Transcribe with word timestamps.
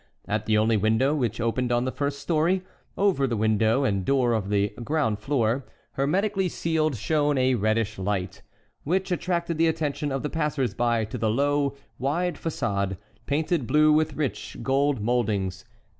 At 0.27 0.47
the 0.47 0.57
only 0.57 0.77
window, 0.77 1.13
which 1.13 1.39
opened 1.39 1.71
on 1.71 1.85
the 1.85 1.91
first 1.91 2.17
story, 2.17 2.63
over 2.97 3.27
the 3.27 3.37
window 3.37 3.83
and 3.83 4.03
door 4.03 4.33
of 4.33 4.49
the 4.49 4.69
ground 4.83 5.19
floor, 5.19 5.63
hermetically 5.91 6.49
sealed, 6.49 6.95
shone 6.95 7.37
a 7.37 7.53
reddish 7.53 7.99
light, 7.99 8.41
which 8.83 9.11
attracted 9.11 9.59
the 9.59 9.67
attention 9.67 10.11
of 10.11 10.23
the 10.23 10.29
passers 10.31 10.73
by 10.73 11.05
to 11.05 11.19
the 11.19 11.29
low, 11.29 11.75
wide 11.99 12.33
façade, 12.33 12.97
painted 13.27 13.67
blue, 13.67 13.93
with 13.93 14.15
rich 14.15 14.57
gold 14.63 15.01
mouldings. 15.01 15.65